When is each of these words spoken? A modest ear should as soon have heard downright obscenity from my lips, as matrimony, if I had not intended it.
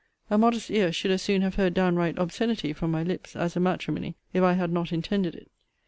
A 0.31 0.37
modest 0.39 0.71
ear 0.71 0.91
should 0.91 1.11
as 1.11 1.21
soon 1.21 1.43
have 1.43 1.53
heard 1.57 1.75
downright 1.75 2.17
obscenity 2.17 2.73
from 2.73 2.89
my 2.89 3.03
lips, 3.03 3.35
as 3.35 3.55
matrimony, 3.55 4.15
if 4.33 4.41
I 4.41 4.53
had 4.53 4.71
not 4.71 4.91
intended 4.91 5.35
it. 5.35 5.51